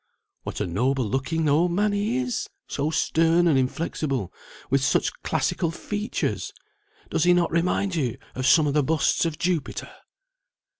"What 0.41 0.59
a 0.59 0.65
noble 0.65 1.05
looking 1.05 1.47
old 1.47 1.73
man 1.73 1.91
he 1.91 2.17
is! 2.17 2.49
so 2.67 2.89
stern 2.89 3.47
and 3.47 3.55
inflexible, 3.55 4.33
with 4.71 4.83
such 4.83 5.13
classical 5.21 5.69
features! 5.69 6.53
Does 7.11 7.23
he 7.23 7.33
not 7.33 7.51
remind 7.51 7.93
you 7.95 8.17
of 8.33 8.47
some 8.47 8.65
of 8.65 8.73
the 8.73 8.81
busts 8.81 9.25
of 9.27 9.37
Jupiter?" 9.37 9.91